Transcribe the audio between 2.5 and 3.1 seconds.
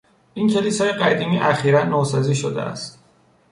است.